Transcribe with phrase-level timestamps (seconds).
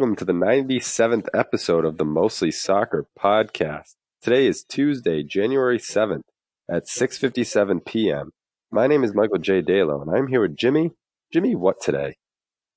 [0.00, 3.96] welcome to the 97th episode of the Mostly Soccer podcast.
[4.22, 6.22] Today is Tuesday, January 7th
[6.70, 8.30] at 6:57 p.m.
[8.72, 9.60] My name is Michael J.
[9.60, 10.92] Dalo and I'm here with Jimmy.
[11.34, 12.16] Jimmy, what today?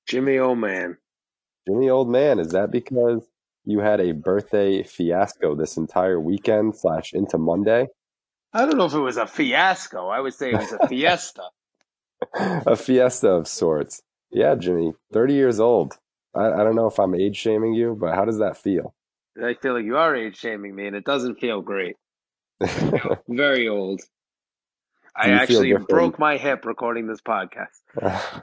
[0.06, 0.98] Jimmy old man.
[1.66, 3.26] Jimmy old man, is that because
[3.64, 7.86] you had a birthday fiasco this entire weekend slash into Monday?
[8.52, 10.08] I don't know if it was a fiasco.
[10.08, 11.44] I would say it was a fiesta.
[12.34, 14.02] a fiesta of sorts.
[14.30, 15.96] Yeah, Jimmy, 30 years old.
[16.34, 18.94] I, I don't know if I'm age shaming you, but how does that feel?
[19.42, 21.96] I feel like you are age shaming me, and it doesn't feel great.
[23.28, 24.00] Very old.
[25.16, 28.42] I actually broke my hip recording this podcast.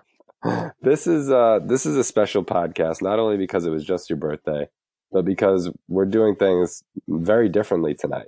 [0.82, 4.18] this is uh this is a special podcast, not only because it was just your
[4.18, 4.68] birthday,
[5.12, 8.28] but because we're doing things very differently tonight.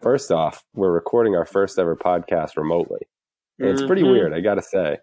[0.00, 3.00] First off, we're recording our first ever podcast remotely.
[3.58, 4.12] And it's pretty mm-hmm.
[4.12, 4.98] weird, I gotta say.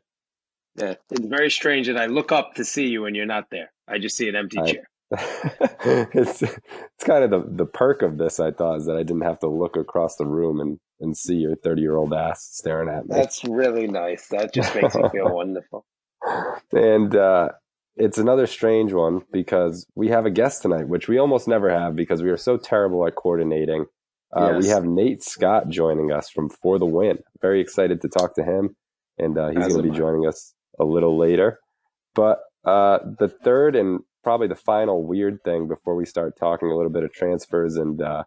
[0.79, 3.71] Yeah, it's very strange that I look up to see you and you're not there.
[3.87, 4.89] I just see an empty I, chair.
[6.13, 8.39] it's it's kind of the the perk of this.
[8.39, 11.35] I thought is that I didn't have to look across the room and and see
[11.35, 13.15] your thirty year old ass staring at me.
[13.15, 14.27] That's really nice.
[14.27, 15.85] That just makes me feel wonderful.
[16.71, 17.49] And uh,
[17.95, 21.95] it's another strange one because we have a guest tonight, which we almost never have
[21.95, 23.85] because we are so terrible at coordinating.
[24.35, 24.63] Uh, yes.
[24.63, 27.17] We have Nate Scott joining us from For the Win.
[27.41, 28.75] Very excited to talk to him,
[29.17, 31.59] and uh, he's going to be joining us a little later.
[32.15, 36.75] But uh, the third and probably the final weird thing before we start talking a
[36.75, 38.23] little bit of transfers and uh,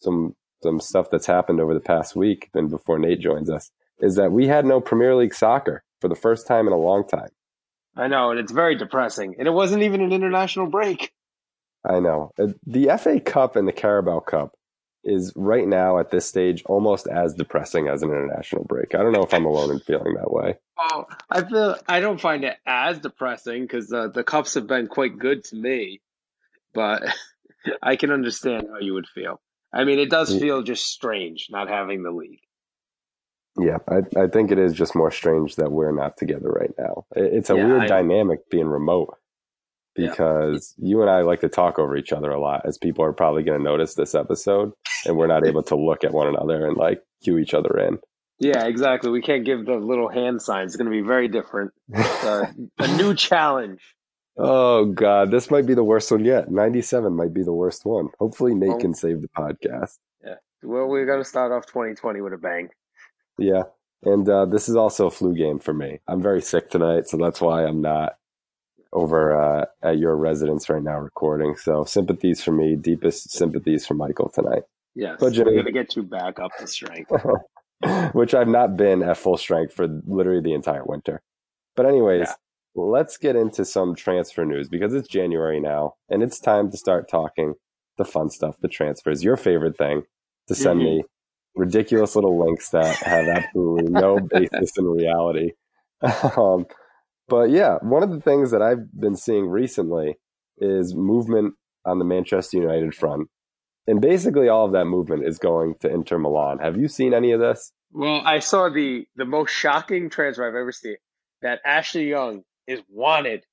[0.00, 4.16] some some stuff that's happened over the past week, and before Nate joins us, is
[4.16, 7.28] that we had no Premier League soccer for the first time in a long time.
[7.96, 9.36] I know, and it's very depressing.
[9.38, 11.12] And it wasn't even an international break.
[11.88, 12.32] I know.
[12.38, 14.52] Uh, the FA Cup and the Carabao Cup
[15.08, 18.94] is right now at this stage almost as depressing as an international break.
[18.94, 20.56] I don't know if I'm alone in feeling that way.
[20.78, 24.86] Oh, I feel I don't find it as depressing because uh, the cups have been
[24.86, 26.00] quite good to me,
[26.74, 27.02] but
[27.82, 29.40] I can understand how you would feel.
[29.72, 32.40] I mean, it does feel just strange not having the league.
[33.58, 37.04] Yeah, I, I think it is just more strange that we're not together right now.
[37.16, 39.16] It's a yeah, weird I, dynamic being remote
[39.98, 40.88] because yeah.
[40.88, 43.42] you and I like to talk over each other a lot, as people are probably
[43.42, 44.72] going to notice this episode,
[45.04, 47.98] and we're not able to look at one another and like cue each other in.
[48.38, 49.10] Yeah, exactly.
[49.10, 50.72] We can't give the little hand signs.
[50.72, 51.72] It's going to be very different.
[51.92, 52.46] Uh,
[52.78, 53.80] a new challenge.
[54.40, 56.48] Oh God, this might be the worst one yet.
[56.48, 58.10] Ninety-seven might be the worst one.
[58.20, 58.78] Hopefully, Nate oh.
[58.78, 59.98] can save the podcast.
[60.24, 60.36] Yeah.
[60.62, 62.68] Well, we're going to start off 2020 with a bang.
[63.36, 63.64] Yeah,
[64.04, 65.98] and uh, this is also a flu game for me.
[66.06, 68.16] I'm very sick tonight, so that's why I'm not
[68.92, 71.56] over uh, at your residence right now recording.
[71.56, 74.62] So sympathies for me, deepest sympathies for Michael tonight.
[74.94, 77.12] Yes, but Jimmy, we're gonna get you back up to strength,
[78.12, 81.22] which I've not been at full strength for literally the entire winter.
[81.76, 82.34] But anyways, yeah.
[82.74, 87.08] let's get into some transfer news because it's January now, and it's time to start
[87.08, 87.54] talking
[87.96, 89.22] the fun stuff, the transfers.
[89.22, 90.02] Your favorite thing
[90.48, 90.96] to send mm-hmm.
[90.98, 91.04] me
[91.54, 95.52] ridiculous little links that have absolutely no basis in reality.
[96.36, 96.64] Um,
[97.28, 100.16] but yeah, one of the things that I've been seeing recently
[100.58, 103.28] is movement on the Manchester United front.
[103.86, 106.58] And basically all of that movement is going to Inter Milan.
[106.58, 107.72] Have you seen any of this?
[107.90, 110.96] Well, I saw the the most shocking transfer I've ever seen
[111.40, 113.44] that Ashley Young is wanted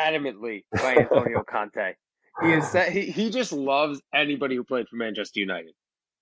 [0.00, 1.94] adamantly by Antonio Conte.
[2.40, 5.74] He is he, he just loves anybody who played for Manchester United.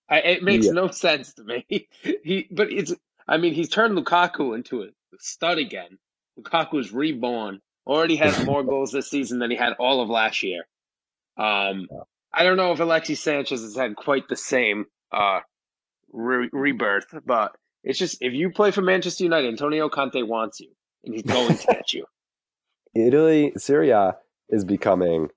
[0.08, 0.72] I, it makes yeah.
[0.72, 1.66] no sense to me.
[2.24, 2.92] He but it's
[3.28, 4.88] I mean he's turned Lukaku into a
[5.20, 5.98] stud again.
[6.38, 7.60] Lukaku's reborn.
[7.86, 10.62] Already has more goals this season than he had all of last year.
[11.36, 11.88] Um,
[12.32, 15.40] I don't know if Alexis Sanchez has had quite the same uh,
[16.12, 17.52] re- rebirth, but
[17.82, 20.70] it's just if you play for Manchester United, Antonio Conte wants you,
[21.04, 22.04] and he's going to get you.
[22.94, 24.16] Italy, Serie A
[24.48, 25.28] is becoming.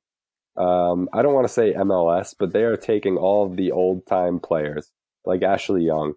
[0.56, 4.06] Um, I don't want to say MLS, but they are taking all of the old
[4.06, 4.92] time players
[5.25, 6.13] like Ashley Young,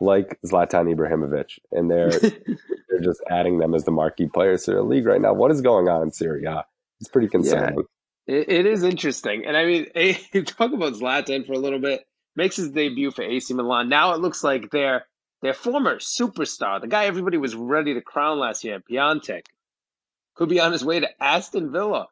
[0.00, 2.10] like Zlatan Ibrahimovic, and they're
[2.88, 5.32] they're just adding them as the marquee players to the league right now.
[5.32, 6.64] What is going on in Serie A?
[7.00, 7.84] It's pretty concerning.
[8.26, 9.86] Yeah, it, it is interesting, and I mean,
[10.44, 12.04] talk about Zlatan for a little bit.
[12.36, 13.88] Makes his debut for AC Milan.
[13.88, 15.04] Now it looks like their
[15.42, 19.46] their former superstar, the guy everybody was ready to crown last year, Piatek,
[20.34, 22.08] could be on his way to Aston Villa.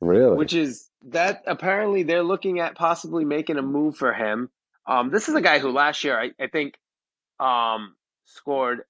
[0.00, 0.36] Really?
[0.36, 4.50] Which is that apparently they're looking at possibly making a move for him.
[4.86, 6.74] Um, this is a guy who last year I, I think
[7.40, 7.94] um,
[8.24, 8.82] scored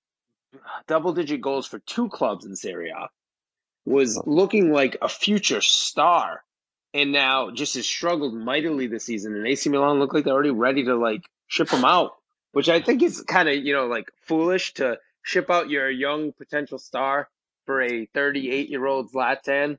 [0.86, 3.08] double digit goals for two clubs in Serie A,
[3.84, 6.42] was looking like a future star,
[6.94, 9.34] and now just has struggled mightily this season.
[9.34, 12.12] And AC Milan look like they're already ready to like ship him out,
[12.52, 16.32] which I think is kind of you know like foolish to ship out your young
[16.32, 17.28] potential star
[17.66, 19.78] for a 38 year old Zlatan.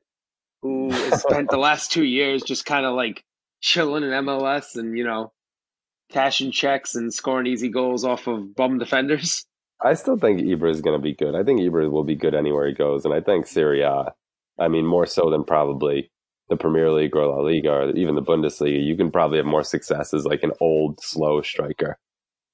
[0.61, 3.23] who has spent the last two years just kind of like
[3.61, 5.31] chilling in MLS and you know
[6.09, 9.45] cashing checks and scoring easy goals off of bum defenders.
[9.81, 11.35] I still think Ibra is going to be good.
[11.35, 14.13] I think Ibra will be good anywhere he goes, and I think Serie A.
[14.59, 16.11] I mean, more so than probably
[16.49, 19.63] the Premier League or La Liga or even the Bundesliga, you can probably have more
[19.63, 21.99] success as like an old, slow striker.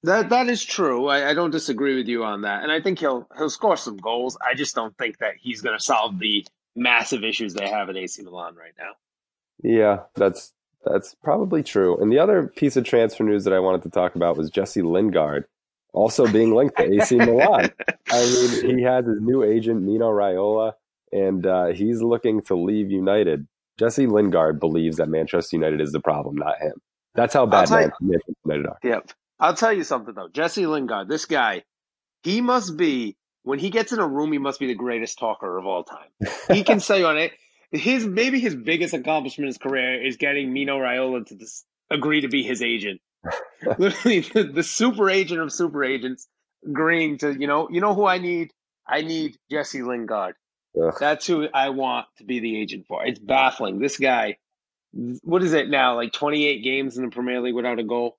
[0.03, 1.07] That that is true.
[1.07, 3.95] I, I don't disagree with you on that, and I think he'll he'll score some
[3.95, 4.37] goals.
[4.45, 6.45] I just don't think that he's going to solve the
[6.75, 8.91] massive issues they have at AC Milan right now.
[9.63, 10.51] Yeah, that's
[10.85, 11.97] that's probably true.
[11.97, 14.81] And the other piece of transfer news that I wanted to talk about was Jesse
[14.81, 15.45] Lingard
[15.93, 17.71] also being linked to AC Milan.
[18.09, 20.73] I mean, he has his new agent Mino Raiola,
[21.11, 23.47] and uh, he's looking to leave United.
[23.79, 26.73] Jesse Lingard believes that Manchester United is the problem, not him.
[27.15, 28.77] That's how bad Manchester United are.
[28.83, 29.11] Yep.
[29.39, 30.29] I'll tell you something though.
[30.29, 31.63] Jesse Lingard, this guy,
[32.23, 35.57] he must be when he gets in a room, he must be the greatest talker
[35.57, 36.09] of all time.
[36.49, 37.33] He can say on it.
[37.73, 42.21] His maybe his biggest accomplishment in his career is getting Mino Raiola to dis- agree
[42.21, 43.01] to be his agent.
[43.77, 46.27] Literally, the, the super agent of super agents
[46.65, 48.51] agreeing to you know you know who I need.
[48.87, 50.35] I need Jesse Lingard.
[50.81, 50.93] Ugh.
[50.99, 53.05] That's who I want to be the agent for.
[53.05, 53.79] It's baffling.
[53.79, 54.37] This guy,
[54.91, 55.95] what is it now?
[55.95, 58.17] Like 28 games in the Premier League without a goal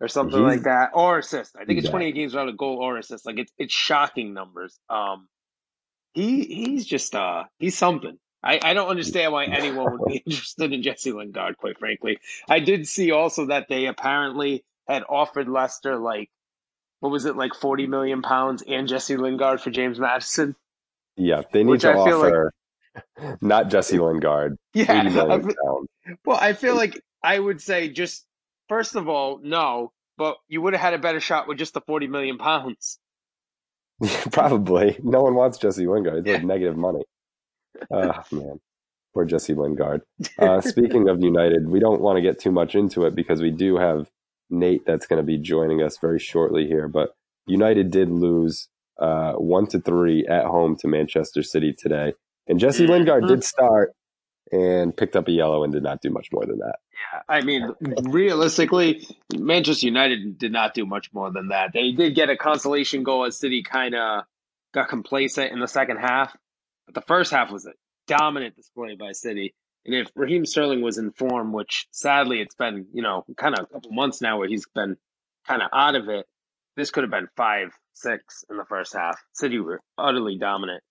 [0.00, 1.56] or something like that, or assist.
[1.56, 3.24] I think it's 28 games without a goal or assist.
[3.24, 4.78] Like it's it's shocking numbers.
[4.90, 5.28] Um,
[6.14, 8.18] he he's just uh he's something.
[8.46, 11.56] I, I don't understand why anyone would be interested in Jesse Lingard.
[11.58, 16.30] Quite frankly, I did see also that they apparently had offered Leicester like
[17.00, 20.54] what was it like 40 million pounds and Jesse Lingard for James Maddison?
[21.16, 22.52] Yeah, they need to I offer
[22.94, 24.56] like, not Jesse Lingard.
[24.74, 25.88] Yeah, 80 million pounds.
[26.24, 28.24] well, I feel like I would say just
[28.68, 31.80] first of all, no, but you would have had a better shot with just the
[31.80, 32.98] 40 million pounds.
[34.30, 34.98] Probably.
[35.02, 36.26] No one wants Jesse Lingard.
[36.26, 37.02] It's like negative money.
[37.90, 38.60] Oh, man.
[39.14, 40.02] Poor Jesse Lingard.
[40.38, 43.50] Uh, speaking of United, we don't want to get too much into it because we
[43.50, 44.10] do have
[44.50, 46.88] Nate that's going to be joining us very shortly here.
[46.88, 47.14] But
[47.46, 48.68] United did lose
[49.00, 52.12] uh, one to three at home to Manchester City today.
[52.46, 52.92] And Jesse mm-hmm.
[52.92, 53.94] Lingard did start
[54.52, 56.76] and picked up a yellow and did not do much more than that.
[56.92, 57.74] Yeah, I mean,
[58.04, 59.06] realistically,
[59.36, 61.72] Manchester United did not do much more than that.
[61.72, 64.24] They did get a consolation goal as City kind of
[64.72, 66.36] got complacent in the second half,
[66.86, 67.72] but the first half was a
[68.06, 69.54] dominant display by City.
[69.84, 73.64] And if Raheem Sterling was in form, which sadly it's been, you know, kind of
[73.64, 74.96] a couple months now where he's been
[75.46, 76.26] kind of out of it,
[76.76, 79.18] this could have been five, six in the first half.
[79.32, 80.82] City were utterly dominant.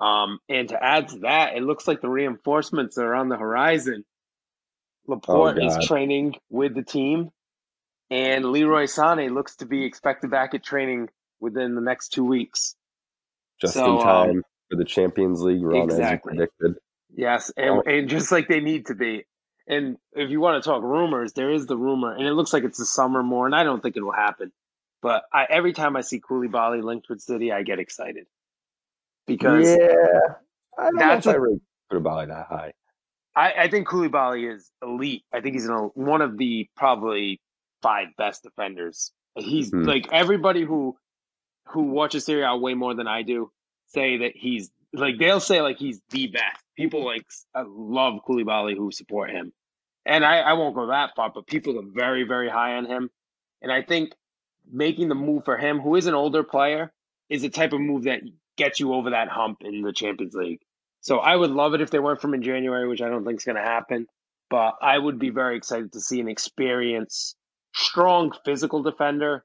[0.00, 4.04] Um, and to add to that, it looks like the reinforcements are on the horizon.
[5.06, 7.30] Laporte oh, is training with the team,
[8.08, 11.08] and Leroy Sané looks to be expected back at training
[11.40, 12.76] within the next two weeks.
[13.60, 16.04] Just so, in um, time um, for the Champions League run, exactly.
[16.04, 16.82] as you predicted.
[17.14, 17.82] Yes, and, oh.
[17.82, 19.24] and just like they need to be.
[19.68, 22.64] And if you want to talk rumors, there is the rumor, and it looks like
[22.64, 24.50] it's the summer more, and I don't think it will happen.
[25.02, 28.26] But I, every time I see Koulibaly linked with City, I get excited
[29.26, 29.76] because yeah,
[30.78, 31.60] I don't that's know if a, I rate
[31.92, 32.72] Koulibaly that high.
[33.36, 35.24] I, I think Koulibaly is elite.
[35.32, 37.40] I think he's an, one of the probably
[37.82, 39.12] five best defenders.
[39.36, 39.82] He's hmm.
[39.82, 40.96] like everybody who
[41.68, 43.50] who watches Serie A way more than I do
[43.92, 46.62] say that he's like they'll say like he's the best.
[46.76, 49.52] People like I love Koulibaly who support him,
[50.04, 53.10] and I, I won't go that far, but people are very very high on him,
[53.60, 54.12] and I think
[54.70, 56.92] making the move for him, who is an older player,
[57.28, 58.20] is the type of move that
[58.56, 60.60] gets you over that hump in the Champions League.
[61.00, 63.40] So I would love it if they weren't from in January, which I don't think
[63.40, 64.06] is going to happen.
[64.50, 67.36] But I would be very excited to see an experienced,
[67.74, 69.44] strong physical defender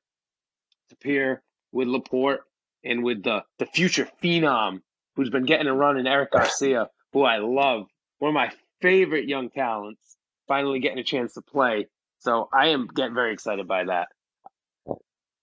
[1.02, 2.42] pair with Laporte
[2.88, 4.82] and with the, the future phenom
[5.16, 7.88] who's been getting a run in Eric Garcia, who I love.
[8.20, 8.52] One of my
[8.82, 10.02] favorite young talents,
[10.48, 11.88] finally getting a chance to play.
[12.20, 14.08] So I am getting very excited by that.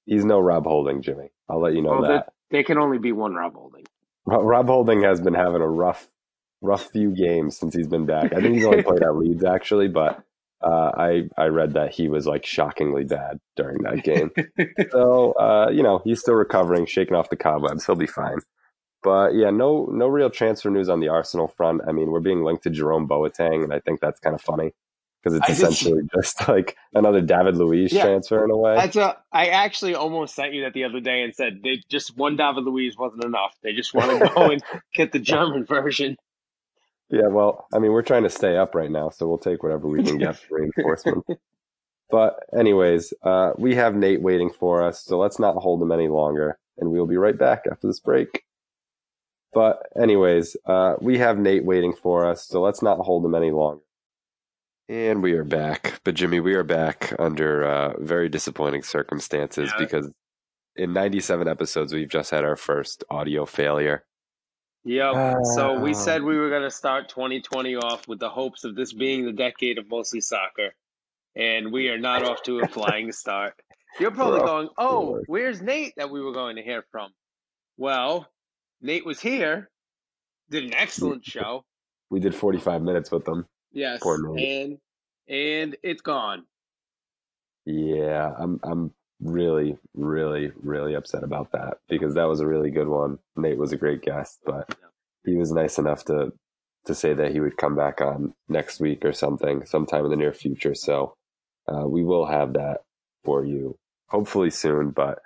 [0.07, 1.31] He's no Rob Holding, Jimmy.
[1.49, 2.33] I'll let you know well, that.
[2.51, 3.85] They can only be one Rob Holding.
[4.27, 6.09] Rob Holding has been having a rough,
[6.61, 8.33] rough few games since he's been back.
[8.33, 10.23] I think he's only played at Leeds actually, but
[10.65, 14.31] uh, I I read that he was like shockingly bad during that game.
[14.91, 17.85] so uh, you know he's still recovering, shaking off the cobwebs.
[17.85, 18.39] He'll be fine.
[19.03, 21.83] But yeah, no no real transfer news on the Arsenal front.
[21.87, 24.73] I mean, we're being linked to Jerome Boateng, and I think that's kind of funny
[25.23, 28.75] because it's I essentially just, just, like another David Luiz yeah, transfer in a way.
[28.77, 32.17] That's a, I actually almost sent you that the other day and said they just
[32.17, 33.55] one David Luiz wasn't enough.
[33.63, 34.63] They just want to go and
[34.95, 36.17] get the German version.
[37.11, 39.87] Yeah, well, I mean, we're trying to stay up right now, so we'll take whatever
[39.89, 41.25] we can get for reinforcement.
[42.11, 46.09] but anyways, uh, we have Nate waiting for us, so let's not hold him any
[46.09, 48.43] longer, and we'll be right back after this break.
[49.53, 53.53] But anyways, uh, we have Nate waiting for us, so let's not hold him any
[53.53, 53.83] longer.
[54.89, 56.01] And we are back.
[56.05, 59.79] But Jimmy, we are back under uh, very disappointing circumstances Yeah.
[59.79, 60.11] because
[60.77, 64.05] in 97 episodes, we've just had our first audio failure.
[64.85, 65.15] Yep.
[65.55, 65.95] so we Ah.
[65.95, 69.33] said we were going to start 2020 off with the hopes of this being the
[69.33, 70.75] decade of mostly soccer.
[71.37, 73.55] And we are not off to a flying start.
[73.99, 77.13] You're probably We're going, oh, where's Nate that we were going to hear from?
[77.77, 78.29] Well,
[78.81, 79.71] Nate was here,
[80.51, 81.65] did an excellent show.
[82.11, 83.47] We did 45 minutes with them.
[83.73, 84.01] Yes.
[84.05, 84.79] And
[85.29, 86.45] and it's gone.
[87.65, 92.89] Yeah, I'm I'm really, really, really upset about that because that was a really good
[92.89, 93.19] one.
[93.37, 94.77] Nate was a great guest, but
[95.25, 96.33] he was nice enough to
[96.87, 100.17] to say that he would come back on next week or something, sometime in the
[100.17, 100.75] near future.
[100.75, 101.15] So
[101.67, 102.83] uh, we will have that
[103.25, 103.79] for you,
[104.09, 104.91] hopefully soon.
[104.91, 105.21] But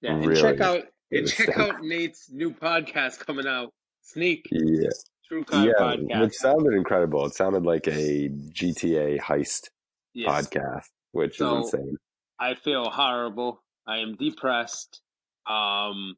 [0.00, 0.14] Yeah.
[0.14, 3.72] And Really, check out and check out Nate's new podcast coming out.
[4.02, 4.88] Sneak yeah,
[5.28, 6.20] True Crime yeah, Podcast.
[6.22, 7.24] which sounded incredible.
[7.26, 9.68] It sounded like a GTA heist
[10.12, 10.28] Yes.
[10.48, 11.96] podcast, which So- is insane.
[12.40, 13.62] I feel horrible.
[13.86, 15.02] I am depressed.
[15.46, 16.16] Um,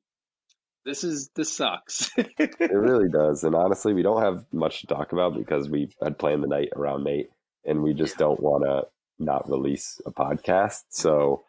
[0.85, 2.11] this is this sucks.
[2.17, 3.45] It really does.
[3.45, 6.71] And honestly, we don't have much to talk about because we had planned the night
[6.77, 7.31] around Nate
[7.65, 8.87] and we just don't want to
[9.19, 10.83] not release a podcast.
[10.91, 11.43] So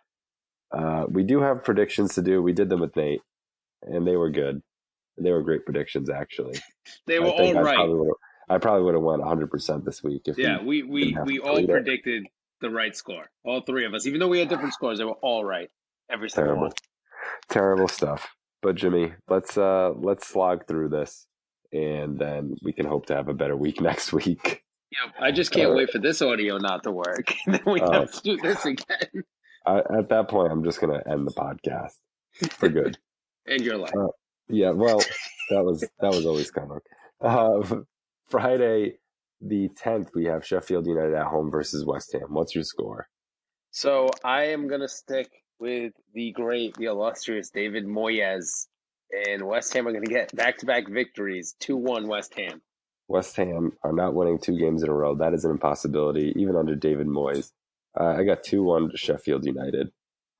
[0.72, 2.42] uh, we do have predictions to do.
[2.42, 3.22] We did them with Nate
[3.82, 4.62] and they were good.
[5.18, 6.60] They were great predictions, actually.
[7.08, 7.76] they were all I right.
[7.76, 8.10] Probably
[8.50, 10.24] I probably would have won 100% this week.
[10.26, 12.32] If Yeah, we, we we we all predicted it.
[12.64, 13.26] The right score.
[13.46, 15.70] All three of us, even though we had different scores, they were all right.
[16.12, 16.72] Every single terrible, one.
[17.50, 18.28] terrible stuff.
[18.64, 21.28] But Jimmy, let's uh let's slog through this
[21.72, 24.64] and then we can hope to have a better week next week.
[24.92, 25.14] Yep.
[25.20, 27.34] I just can't Uh, wait for this audio not to work.
[27.48, 27.92] then we Oh.
[27.92, 29.24] have to do this again.
[29.66, 31.94] I, at that point, I'm just going to end the podcast
[32.52, 32.98] for good.
[33.46, 33.92] And your life.
[33.98, 34.08] Uh,
[34.50, 35.00] Yeah, well,
[35.50, 36.80] that was that was always coming.
[37.20, 37.62] Uh,
[38.30, 39.00] Friday,
[39.46, 42.28] the tenth, we have Sheffield United at home versus West Ham.
[42.30, 43.08] What's your score?
[43.72, 48.68] So I am gonna stick with the great, the illustrious David Moyes.
[49.28, 51.56] And West Ham are gonna get back to back victories.
[51.60, 52.62] Two one West Ham.
[53.08, 55.16] West Ham are not winning two games in a row.
[55.16, 57.52] That is an impossibility, even under David Moyes.
[58.00, 59.92] Uh, I got two one to Sheffield United,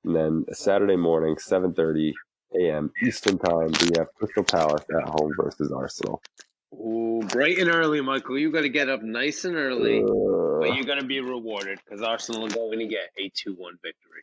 [0.04, 2.12] and then Saturday morning, seven thirty
[2.60, 2.90] a.m.
[3.04, 6.22] Eastern time, we have Crystal Palace at home versus Arsenal.
[6.80, 8.38] Ooh, bright and early, Michael.
[8.38, 10.00] You gotta get up nice and early.
[10.02, 13.54] But Uh, you're going to be rewarded because Arsenal are going to get a 2
[13.54, 14.22] 1 victory.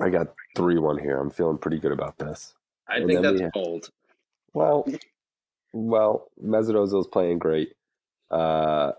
[0.00, 1.18] I got three one here.
[1.20, 2.54] I'm feeling pretty good about this.
[2.88, 3.90] I And think that's we- bold.
[4.54, 4.86] Well,
[5.74, 7.74] well, Mesut Ozil's playing great.
[8.30, 8.92] Uh,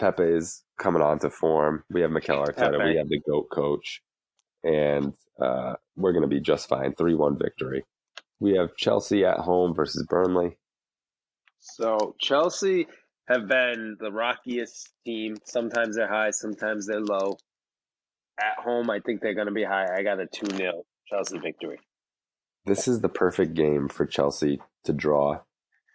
[0.00, 1.84] Pepe is coming on to form.
[1.90, 2.72] We have Mikel Arteta.
[2.78, 2.84] Pepe.
[2.90, 4.02] We have the GOAT coach.
[4.64, 6.94] And uh, we're going to be just fine.
[6.94, 7.84] 3 1 victory.
[8.40, 10.56] We have Chelsea at home versus Burnley.
[11.60, 12.86] So, Chelsea
[13.28, 15.36] have been the rockiest team.
[15.44, 17.36] Sometimes they're high, sometimes they're low.
[18.40, 19.86] At home, I think they're going to be high.
[19.94, 21.78] I got a 2 0 Chelsea victory.
[22.64, 25.40] This is the perfect game for Chelsea to draw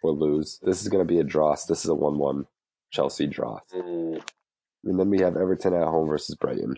[0.02, 0.60] or lose.
[0.62, 1.56] This is going to be a draw.
[1.68, 2.46] This is a 1 1
[2.92, 3.60] Chelsea draw.
[3.74, 4.20] Ooh.
[4.84, 6.76] And then we have Everton at home versus Brighton.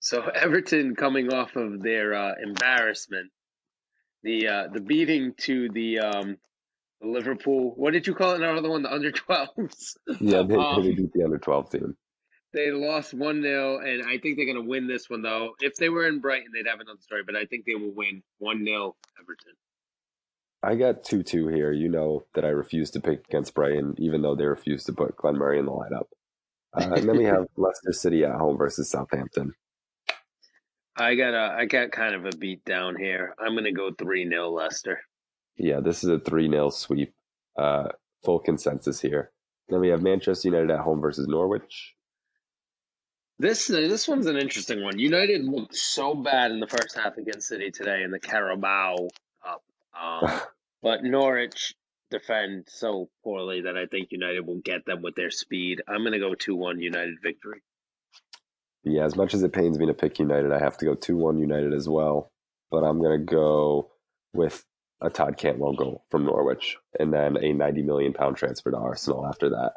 [0.00, 3.30] So, Everton coming off of their uh, embarrassment,
[4.22, 6.36] the uh, the beating to the um, the
[7.02, 8.42] Liverpool, what did you call it?
[8.42, 9.96] Another one, the under 12s.
[10.20, 11.96] Yeah, they, Um, they beat the under 12 team.
[12.52, 15.54] They lost 1 0, and I think they're going to win this one, though.
[15.60, 18.22] If they were in Brighton, they'd have another story, but I think they will win
[18.38, 19.52] 1 0 Everton.
[20.62, 21.72] I got 2 2 here.
[21.72, 25.16] You know that I refuse to pick against Brighton, even though they refuse to put
[25.16, 26.06] Glenn Murray in the lineup.
[26.72, 29.52] Uh, and then we have Leicester City at home versus Southampton.
[30.96, 33.34] I got a, I got kind of a beat down here.
[33.38, 35.00] I'm going to go 3 0 Leicester.
[35.56, 37.14] Yeah, this is a 3 0 sweep.
[37.56, 37.88] Uh,
[38.24, 39.30] full consensus here.
[39.68, 41.94] Then we have Manchester United at home versus Norwich.
[43.38, 44.98] This this one's an interesting one.
[44.98, 48.96] United looked so bad in the first half against City today in the Carabao
[49.44, 49.62] Cup.
[49.98, 50.40] Um,
[50.82, 51.74] but Norwich
[52.10, 55.82] defend so poorly that I think United will get them with their speed.
[55.88, 57.60] I'm going to go 2 1 United victory.
[58.84, 61.16] Yeah, as much as it pains me to pick United, I have to go 2
[61.16, 62.32] 1 United as well.
[62.70, 63.90] But I'm going to go
[64.32, 64.64] with
[65.00, 69.26] a Todd Cantwell goal from Norwich and then a 90 million pound transfer to Arsenal
[69.26, 69.72] after that.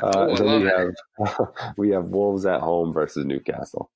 [0.00, 0.94] Uh, Oh, then we it.
[1.18, 3.90] have we have Wolves at home versus Newcastle.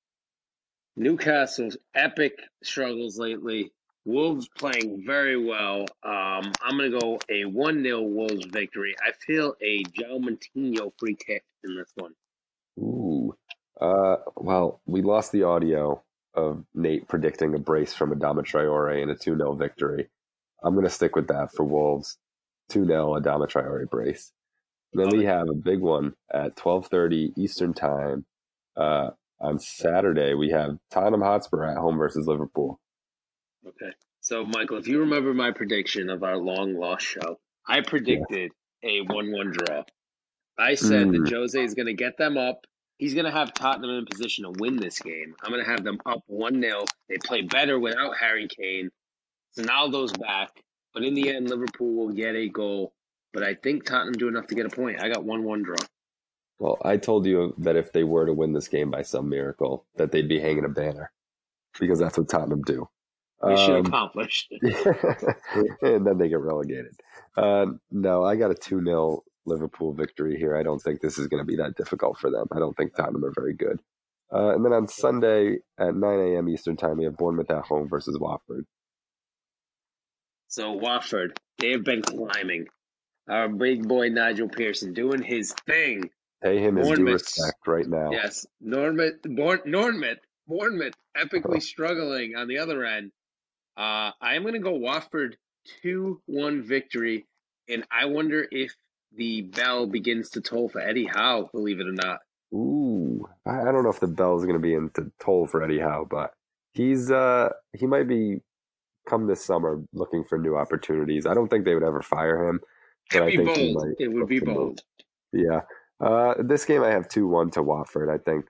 [0.95, 2.33] Newcastle's epic
[2.63, 3.71] struggles lately.
[4.05, 5.81] Wolves playing very well.
[6.03, 8.95] Um, I'm going to go a 1 0 Wolves victory.
[9.05, 10.19] I feel a Joe
[10.97, 12.13] free kick in this one.
[12.79, 13.35] Ooh.
[13.79, 16.01] Uh, well, we lost the audio
[16.33, 20.07] of Nate predicting a brace from Adama Traore and a 2 0 victory.
[20.63, 22.17] I'm going to stick with that for Wolves.
[22.69, 24.31] 2 0 Adama Traore brace.
[24.93, 28.25] And then we have a big one at 12:30 Eastern Time.
[28.75, 32.79] Uh, on Saturday, we have Tottenham Hotspur at home versus Liverpool.
[33.67, 33.91] Okay.
[34.21, 38.89] So, Michael, if you remember my prediction of our long lost show, I predicted yeah.
[38.89, 39.83] a 1 1 draw.
[40.57, 41.23] I said mm.
[41.23, 42.65] that Jose is going to get them up.
[42.97, 45.35] He's going to have Tottenham in position to win this game.
[45.43, 46.85] I'm going to have them up 1 0.
[47.09, 48.89] They play better without Harry Kane.
[49.57, 50.63] Ronaldo's back.
[50.93, 52.93] But in the end, Liverpool will get a goal.
[53.33, 55.01] But I think Tottenham do enough to get a point.
[55.01, 55.75] I got 1 1 draw.
[56.59, 59.85] Well, I told you that if they were to win this game by some miracle,
[59.95, 61.11] that they'd be hanging a banner
[61.79, 62.87] because that's what Tottenham do.
[63.43, 64.51] Mission um, accomplished.
[65.81, 66.95] and then they get relegated.
[67.35, 70.57] Uh, no, I got a 2 0 Liverpool victory here.
[70.57, 72.47] I don't think this is going to be that difficult for them.
[72.51, 73.79] I don't think Tottenham are very good.
[74.33, 76.49] Uh, and then on Sunday at 9 a.m.
[76.49, 78.65] Eastern Time, we have Bournemouth at home versus Watford.
[80.47, 82.67] So, Watford, they have been climbing.
[83.29, 86.09] Our big boy Nigel Pearson doing his thing.
[86.41, 88.11] Pay him his due respect right now.
[88.11, 88.45] Yes.
[88.61, 93.11] Bournemouth, Bournemouth, Bournemouth, epically struggling on the other end.
[93.75, 95.37] Uh, I'm going to go Watford
[95.81, 97.25] 2 1 victory.
[97.67, 98.73] And I wonder if
[99.13, 102.19] the bell begins to toll for Eddie Howe, believe it or not.
[102.53, 105.61] Ooh, I don't know if the bell is going to be in to toll for
[105.61, 106.31] Eddie Howe, but
[106.71, 108.39] he's uh he might be
[109.07, 111.25] come this summer looking for new opportunities.
[111.25, 112.59] I don't think they would ever fire him,
[113.11, 113.95] but I think he might.
[113.99, 114.81] It would be bold.
[115.31, 115.61] Yeah.
[115.99, 118.09] Uh, this game I have two one to Watford.
[118.09, 118.45] I think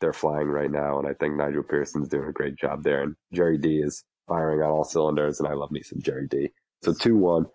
[0.00, 3.14] they're flying right now, and I think Nigel Pearson's doing a great job there, and
[3.32, 6.50] Jerry D is firing on all cylinders, and I love me some Jerry D.
[6.82, 7.46] So two one.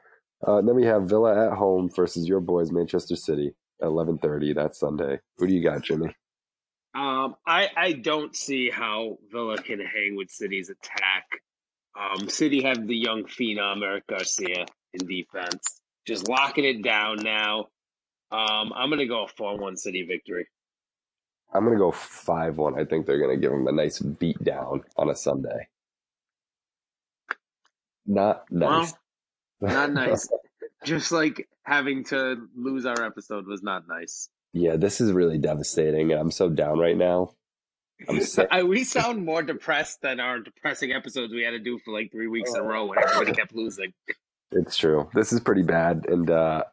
[0.46, 4.54] Uh, then we have Villa at home versus your boys Manchester City at eleven thirty.
[4.54, 5.20] That's Sunday.
[5.38, 6.16] Who do you got, Jimmy?
[6.96, 11.17] Um, I I don't see how Villa can hang with City's attack.
[11.98, 17.68] Um, City have the young phenom Eric Garcia in defense, just locking it down now.
[18.32, 20.48] Um, I'm gonna go a four-one City victory.
[21.54, 22.80] I'm gonna go five-one.
[22.80, 25.70] I think they're gonna give them a nice beat down on a Sunday.
[28.06, 28.94] Not nice.
[29.60, 30.30] Well, not nice.
[30.86, 34.30] Just like having to lose our episode was not nice.
[34.54, 36.12] Yeah, this is really devastating.
[36.12, 37.32] I'm so down right now.
[38.08, 38.20] I'm
[38.52, 42.12] I, we sound more depressed than our depressing episodes we had to do for like
[42.12, 43.94] three weeks in a row when everybody kept losing.
[44.52, 45.10] It's true.
[45.14, 46.64] This is pretty bad, and uh,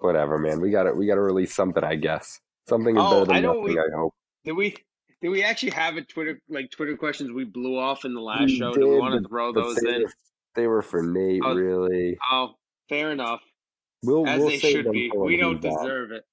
[0.00, 0.60] whatever, man.
[0.60, 2.40] We got to we got to release something, I guess.
[2.68, 3.62] Something is oh, better than I nothing.
[3.62, 4.14] We, I hope.
[4.44, 4.76] Did we
[5.20, 8.46] did we actually have a Twitter like Twitter questions we blew off in the last
[8.46, 8.72] we show?
[8.72, 10.06] Did, we want to throw those they in?
[10.54, 12.18] They were for Nate, oh, really.
[12.30, 12.54] Oh,
[12.88, 13.40] fair enough.
[14.02, 15.10] We'll, As we'll they should be.
[15.14, 16.16] We don't deserve on.
[16.16, 16.24] it.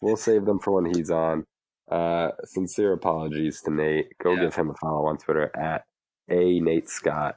[0.00, 1.44] We'll save them for when he's on.
[1.90, 4.16] Uh, sincere apologies to Nate.
[4.22, 4.42] Go yeah.
[4.42, 5.84] give him a follow on Twitter at
[6.30, 7.36] a Nate Scott,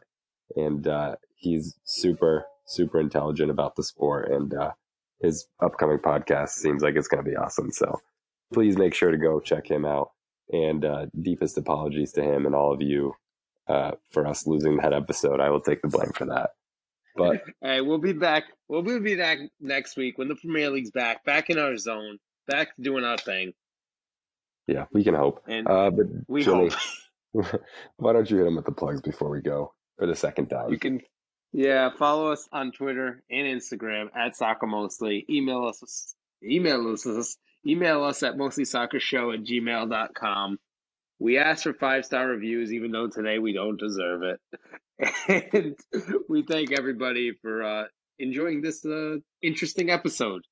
[0.56, 4.72] and uh, he's super super intelligent about the sport, and uh,
[5.22, 7.72] his upcoming podcast seems like it's going to be awesome.
[7.72, 8.00] So
[8.54, 10.12] please make sure to go check him out.
[10.52, 13.14] And uh, deepest apologies to him and all of you
[13.68, 15.42] uh, for us losing that episode.
[15.42, 16.52] I will take the blame for that.
[17.16, 18.44] But hey, we'll be back.
[18.70, 22.70] We'll be back next week when the Premier League's back, back in our zone, back
[22.80, 23.54] doing our thing.
[24.68, 25.44] Yeah, we can hope.
[25.48, 26.70] And uh, but we Jimmy,
[27.34, 27.62] hope.
[27.98, 30.72] why don't you hit him with the plugs before we go for the second time?
[30.72, 31.02] You can,
[31.54, 35.26] yeah, follow us on Twitter and Instagram at Soccer Mostly.
[35.30, 40.60] Email us, email us, email us at mostlysoccershow at gmail.com.
[41.20, 44.40] We ask for five star reviews, even though today we don't deserve it.
[45.56, 45.76] and
[46.30, 47.84] we thank everybody for uh,
[48.20, 50.44] enjoying this uh, interesting episode.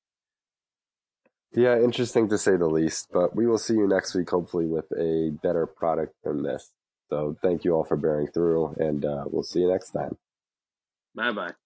[1.54, 3.08] Yeah, interesting to say the least.
[3.12, 6.70] But we will see you next week, hopefully, with a better product than this.
[7.08, 10.16] So thank you all for bearing through, and uh, we'll see you next time.
[11.14, 11.65] Bye bye.